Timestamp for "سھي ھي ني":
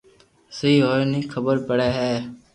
0.57-1.19